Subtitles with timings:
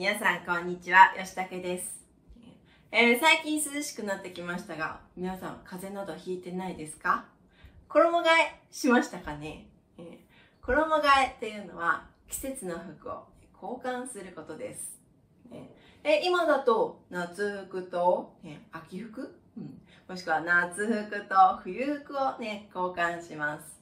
[0.00, 1.12] 皆さんこんにちは。
[1.14, 2.00] 吉武です、
[2.90, 7.26] えー最近涼しくなってきましたが皆さん風邪などひいてないですか？
[7.86, 9.66] 衣替えしましたかね、
[9.98, 13.24] えー衣替えっていうのは季節の服を
[13.62, 14.98] 交換することです、
[15.52, 23.78] えー今だと夏服と、ね、秋服、うん、もしくは夏服と冬服をね交換します、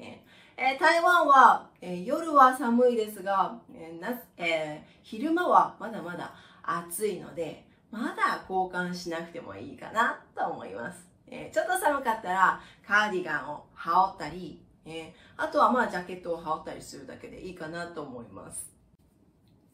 [0.00, 0.24] ね
[0.56, 18.72] えー台湾は、えー夜は寒いですが、えーなえ昼間はまだまだ暑いのでまだ交換しなくてもいいかなと思います、えちょっと寒かったらカーディガンを羽織ったり、えあとはまあジャケットを羽織ったりするだけでいいかなと思います。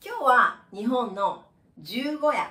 [0.05, 1.45] 今日は日本の
[1.79, 2.49] 十五夜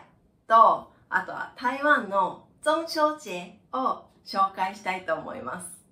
[0.48, 5.86] とあとは台湾の中秋節を紹介したいと思います。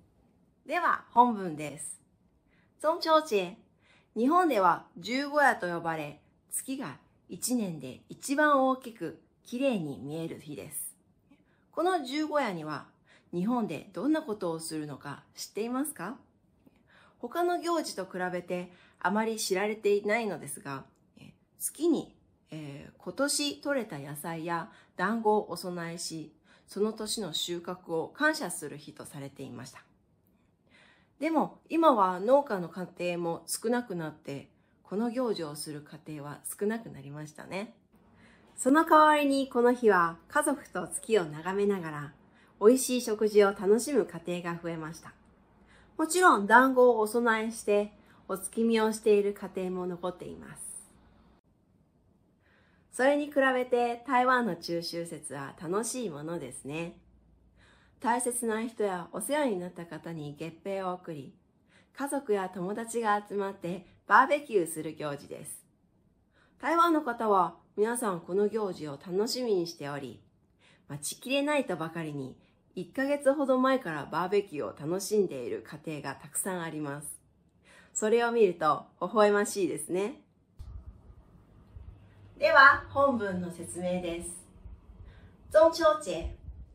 [0.66, 2.05] では本文です。
[2.82, 3.56] 中秋節
[4.16, 10.94] 日本では十五夜と呼ばれ月が一年で一番大きく綺麗に見える日です。
[11.72, 12.84] この十五夜には
[13.32, 16.16] 日本でどんなことをするのか知っていますか？
[17.18, 20.84] 他の行事と比べてあまり知られていないのですが
[21.58, 22.14] 月に、
[22.50, 26.32] えー今年採れた野菜や団子をお供えし
[26.66, 29.82] その年の収穫を感謝する日とされていました。
[31.20, 34.48] でも今は農家の家庭も少なくなって
[34.82, 37.74] この行事をする家庭は少なくなりましたね。
[38.56, 42.12] その代わりにこの日は家族と月を眺めながら
[42.60, 45.12] 美味しい食事を楽しむ家庭が増えました。
[45.98, 47.92] もちろん団子をお供えして
[48.28, 50.66] お月見をしている家庭も残っています。
[52.92, 56.98] それに比べて台湾の中秋節は楽しいものですね。
[58.00, 61.34] 大切な人やお世話になった方に月餅を送り
[61.96, 65.64] 家族や友達が集まってバーベキューする行事です。
[66.60, 70.20] 台湾の方は皆さんこの行事を楽しみにしており
[70.88, 72.36] 待ちきれないとばかりに
[72.76, 77.18] 1ヶ月ほど前からバーベキューを楽しんでいる家庭がたくさんあります。
[77.94, 80.20] それを見ると微笑ましいですね。
[82.38, 84.44] では本文の説明です。
[85.50, 86.26] 中秋節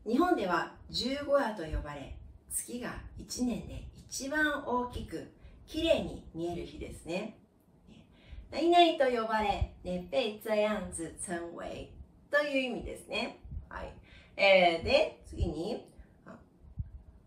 [0.04, 2.16] 日本では十五夜と呼ばれ
[2.50, 5.32] 月が1年で一番大きく
[5.66, 7.38] 綺麗に見える日ですね
[8.52, 11.90] 何々と呼ばれ、ね、被这样子称为
[12.30, 13.40] という意味ですね。
[13.70, 13.92] はい。
[14.36, 15.86] えー、で、次に、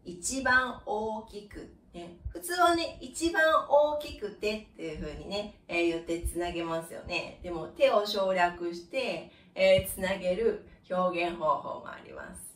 [0.03, 2.17] 一番大きく、ね。
[2.29, 7.39] 普通はね、一番大きくてっていう風にね、えー言ってつなげますよね。
[7.41, 12.54] でも手を省略して、えーつなげる表現方法もあります。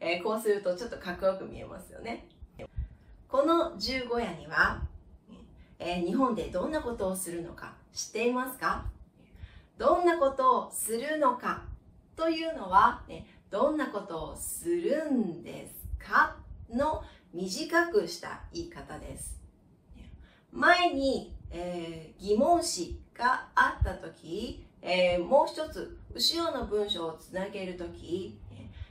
[0.00, 2.28] えーこうするとちょっとかっこよく見えますよね。
[3.28, 4.82] この十五夜には、
[5.78, 8.84] えー日本でどんなことをするのか知っていますか？
[9.78, 11.62] どんなことをするのか？
[12.14, 16.36] というのは、ね、どんなことをするんですか？
[16.72, 17.02] の
[17.34, 19.38] 短くした言い方です。
[20.52, 28.38] 前に、えー疑問詞があった時、えーもう一つ後ろの文章をつなげる時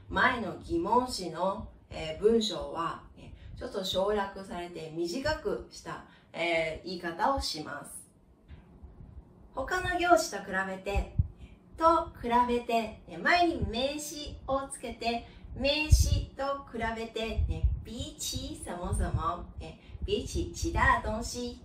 [0.09, 8.05] 前の疑問詞の、え文章は、ねちょっと省略されて短くした、え言い方をします。
[9.53, 11.15] 他の行詞と比べて、
[11.77, 21.57] と比べて、ね前に名詞をつけて、名詞と比べて、ね、比起什么什么、ね比起其他東西、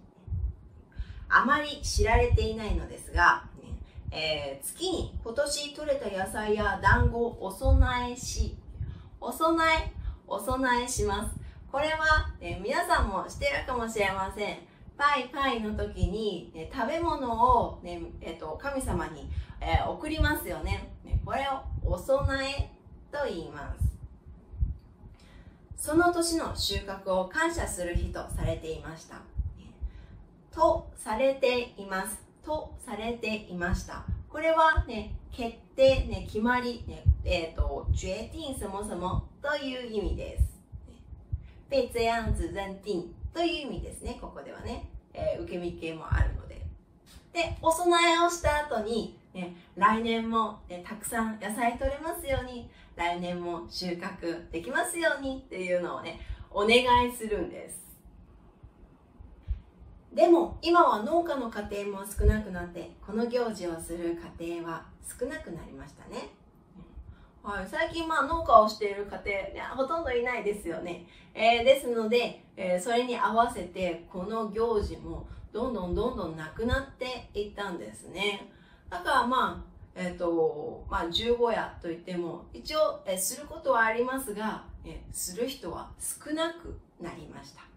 [1.28, 3.49] あまり知られていないのですが、
[4.10, 8.56] えー月に今年採れた野菜や団子をお供えし、
[9.20, 9.92] お供え、
[10.26, 11.36] お供えします。
[11.70, 14.58] これは、ね、皆さんもしてるかもしれません。
[14.96, 21.20] パイパイの時に、ね、食べ物を、ねえっと神様に、えー送りますよねね。
[21.24, 22.70] これをお供え
[23.12, 23.90] と言います。
[25.76, 29.16] その年の収穫を感謝する日とされていました。
[30.52, 32.29] とされています。
[32.44, 34.04] とされていました。
[34.28, 40.50] これはね、決定、ね、決まり、ね、えっ、と、決定什么什么という意味です。
[41.70, 44.88] 被这样子認定という意味ですね、ここではね。
[45.12, 46.66] えー受け身系もあるので。
[47.32, 56.20] で、お供えをした後に、ね、来年も、ね、たくさん野菜取れますように、来年も収穫できますようにっていうのをね、
[56.50, 57.79] お願いするんです。
[60.12, 66.30] でも今は農家の家庭も少なくなってこの行事をする家庭は少なくなりましたね、
[67.44, 78.50] はい、最近まあ農家をしている家庭、ほとんどいないですよね、えーですので、えーそれに合わせてこの行事もどんどんどんどんなくなっていったんですね。
[78.88, 87.69] だからまあえっ、ー、とまあ十五夜といっても一応、えすることはありますが、えする人は少なくなりました。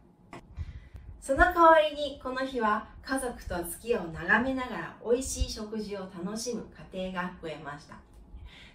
[1.25, 7.95] その代わりにこの日は家族と月を眺めながら美味しい食事を楽しむ家庭が増えました。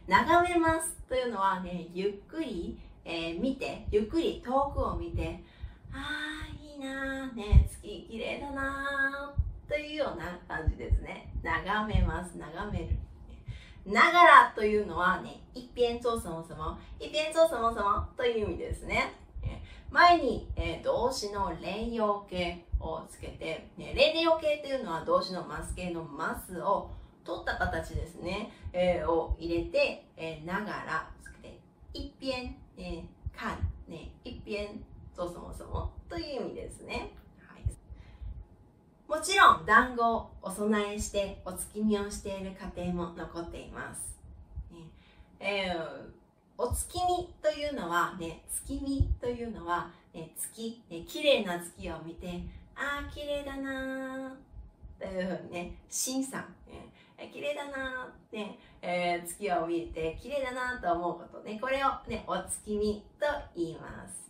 [0.07, 5.45] 眺めますというのはねゆっくり、えー、見てゆっくり遠くを見て
[5.93, 11.31] ああいいなーね月綺麗だなーというような感じですね。
[11.43, 12.97] 眺めます眺める。
[13.85, 19.13] ながらというのはね一辺做什么什么一辺做什么什么という意味ですね。
[19.91, 26.91] 前に、えー、動詞の連用形をつけて、ね、連用形というのは動詞のマス形のマスを
[27.25, 31.61] 取った形ですね、えー、を入れて、えー、ながらつけて、
[31.93, 33.59] 一辺、ね、看、
[33.89, 34.69] ね、一辺、
[35.17, 37.13] そうそもそもという意味ですね。
[37.39, 37.63] はい、
[39.09, 44.19] もちろん、団子をお供えしてお月見をしている家庭も残っています。
[44.71, 44.79] ね
[45.41, 46.18] えー
[46.61, 52.43] お月見というのはね、月見というのは、ね、月、ね、綺麗な月を見て、
[52.75, 54.37] ああ、綺麗だな
[54.99, 64.29] というふうにね、審査、ね、綺麗だなね、えー、月を見て綺麗だなと思うことね、これをね、お月見と言います。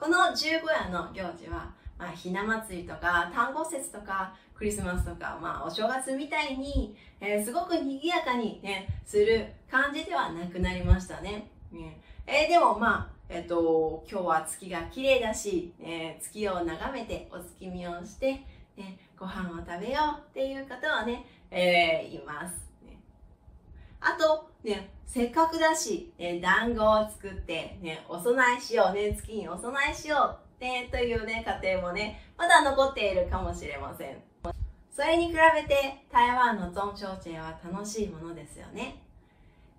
[0.00, 11.48] この十五夜の行事は、まあ、ひな祭りとか、単語節とか、クリスマスとか、まあ、お正月みたいに、えー、すごく賑やかにね、する感じではなくなりましたね。
[11.70, 18.44] ねえー、でもまあ、えっ、ー、と、今日は月が綺麗だし、えー、月を眺めてお月見をして、
[18.76, 22.68] ね、ご飯を食べようっていう方はね、え、います。
[24.00, 34.27] あと、ね、せっかくだし、ね、団子を作って、ね、お供えしようね、月にお供えしよう、ね、というね、家庭もね、まだ残っているかもしれません。
[34.98, 39.00] それに比べて台湾の中秋節は楽しいものですよね。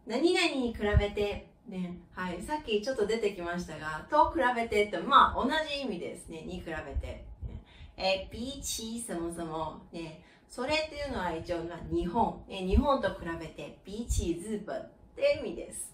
[0.07, 7.07] 何々に比べて、ね、はい、さっきちょっと出てきましたが、と比べてって、まあ同じ意味ですね、に比べて。
[7.07, 7.25] ね、
[7.97, 15.93] えー、比起そもそも、ね、それっていうのは一応、まあ、日本、ね、日本と比べて、比起日本っていう意味です。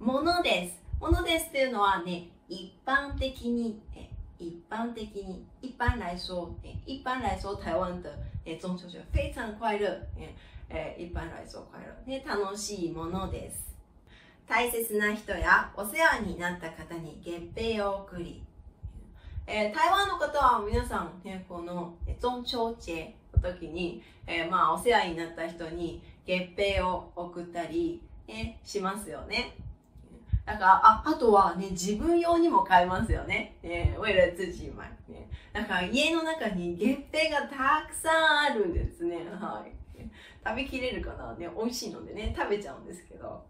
[0.00, 0.82] ものです。
[0.98, 4.08] ものですっていうのはね、一般的に、え
[4.44, 6.54] 一般的に一般来说，
[6.84, 9.88] 一般来说，台湾的诶中秋节非常快乐，
[10.68, 11.94] 诶一般来说快乐。
[12.04, 13.72] ね楽しいものです。
[14.46, 18.42] 大切な人やお世話になった方に月餅を送り、
[19.46, 29.56] えー、台湾の方は皆さん、ね、この中秋節の時に、えー、まあお世話になった人に月餅を送ったり、ね、しますよね。
[30.44, 33.56] だから、あ、あとはね、自分用にも買えますよね。
[33.62, 34.86] えー、为了自己買。
[35.08, 35.28] ね。
[35.52, 39.16] だから家の中に月餅がたくさんあるんですね。
[39.40, 39.72] はい。
[40.44, 43.42] 食べきれるかなね、美味しいのでね、食べちゃうんですけど。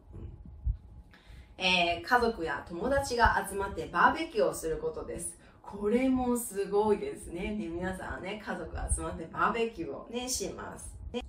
[1.56, 5.38] えー、家族や友達が集まってバーベキューをすることです。
[5.62, 7.52] これもすごいですね。
[7.52, 10.94] ね皆さんね、家族集まってバーベキューをね、します。
[11.12, 11.24] ね、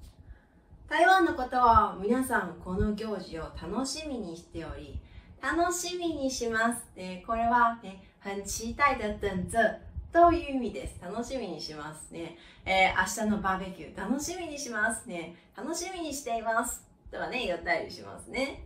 [0.88, 5.00] 台湾の方は皆さんこの行事を楽しみにしており、
[5.46, 6.82] 楽しみにします。
[6.96, 9.80] ね、これはね、很期待的等着
[10.12, 11.00] という意味です。
[11.00, 12.36] 楽しみにしますね。
[12.66, 15.36] えー、明日のバーベキュー楽しみにしますね。
[15.56, 16.84] 楽しみにしています。
[17.12, 18.66] とはね、言ったりしますね。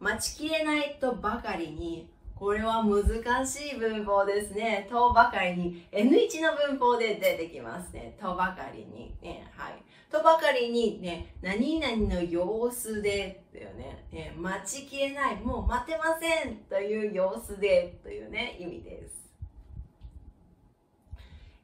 [0.00, 2.10] 待ちきれないとばかりに、
[2.42, 4.88] これは難しい文法ですね。
[4.90, 8.16] とばかりに、N1 の文法で出てきますね。
[8.20, 9.14] とばかりに。
[9.22, 9.80] ね、はい。
[10.10, 19.30] とばかりにね、何々の様子で、というね、ね待ちきれない、もう待てませんという様子で、というね、意味です。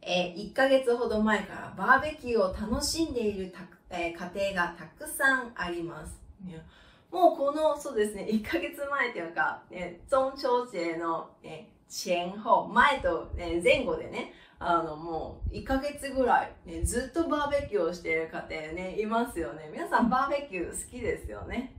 [0.00, 6.20] えー、1ヶ月ほど前からバーベキューを楽しんでいるた、えー、家庭がたくさんあります。
[6.44, 6.64] ね、
[7.10, 19.70] もうこの、そうですね、1ヶ月前というか、ね、中秋節の、ね、前後、前と、ね、前後でね、あの、もう、1ヶ月ぐらい、ね、ずっとバーベキューをしている家庭ね、いますよね。
[19.72, 21.74] 皆さんバーベキュー好きですよね。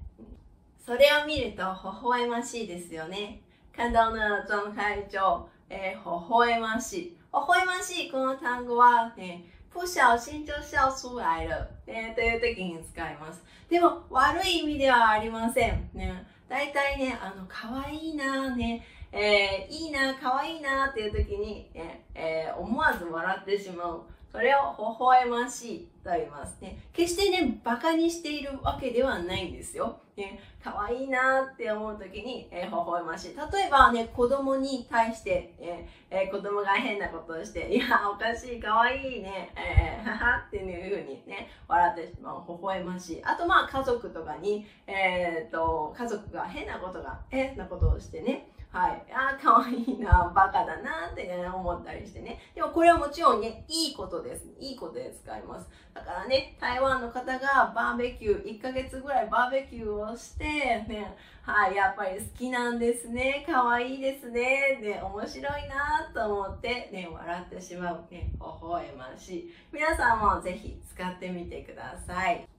[0.84, 3.42] それを見ると、微笑ましいですよね。
[3.76, 7.18] 看到呢状態上、えー、微笑ましい。
[7.32, 13.44] 微笑ましいこの単語は、ね、不小心就笑出来了、ね、という時に使います。
[13.70, 15.90] でも、悪い意味ではありません。
[15.94, 26.80] ね、大体ね、あの、可愛いなね、えー、いいな、可愛いなっていう時に、ねえー、思わず笑ってしまうそれを微笑ましいと言いますね。
[26.94, 30.00] 決してね、馬鹿にしているわけではないんですよ。
[30.16, 33.36] ね、可愛いなって思う時に、えー、微笑ましい。
[33.36, 43.24] 例えばね、子供に対して、えーえー、子供が変なことをして、いや、おかしい、可愛いね、えー、ははっていうふうにね、笑ってしまう、微笑ましい。
[43.24, 49.04] あとまあ、家族とかに、えっ、と、家族が変なことが、変なことをしてね、はい。
[49.12, 52.40] ああ、かわいいな、バカだなって、ね、思ったりしてね。
[52.54, 54.46] でもこれはもちろんね、いいことです。
[54.60, 55.68] いいことで使います。
[55.92, 63.44] だからね、台湾の方がバーベキュー、1ヶ月ぐらいバーベキューをして、ね、はい、やっぱり好きなんですね。
[63.50, 64.78] かわいいですね。
[64.80, 68.06] で、面白いなと思って、ね、笑ってしまう。
[68.12, 69.54] ね、微笑ましい。
[69.72, 72.59] 皆さんもぜひ使ってみてください。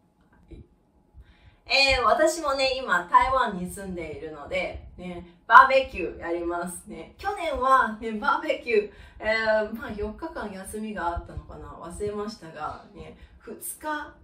[1.72, 7.14] えー、私もね、今台湾に住んでいるので、ね、バーベキューやりますね。
[7.16, 14.14] 去年は、ね、バーベキュー、えー、まあ4日間休みがあったのかな忘れましたが、ね、2日、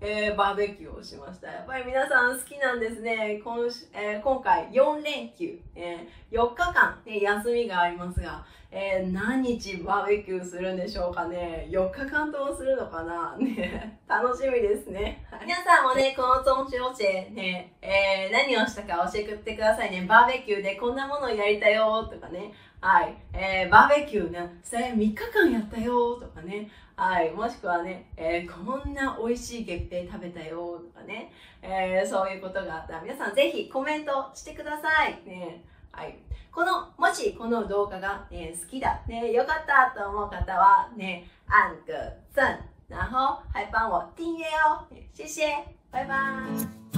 [0.00, 1.48] えー、バーベキューをしました。
[1.48, 3.38] やっぱり皆さん好きなんですね。
[3.44, 3.56] 今,、
[3.92, 13.34] えー、今回4連休、え、4日間、ね、休みがありますが、えー、何日バーベキューするんでしょうかね？4日間ともするのかな？
[13.40, 15.24] ね、楽しみですね。
[15.40, 20.04] 皆さんもね、この中秋節ね、えー、何をしたか教えてくださいね。
[20.06, 22.52] バーベキューでこんなものやりたよとかね。
[22.80, 23.14] はい。
[23.32, 26.70] えー、バーベキューね、それ3日間やったよとかね。
[26.94, 27.30] はい。
[27.30, 31.32] もしくはね、えー、こんな美味しい月餅食べたよとかね。
[31.62, 35.18] えー、そういうことがあったら皆さんぜひコメントしてください。
[35.26, 35.64] ね。
[35.92, 36.18] はい。
[36.52, 46.97] この、もしこの動画が、ね、好きだ、ね、よかったと思う方は、ね、按个赞，然后还帮我订阅哦，谢谢，拜拜。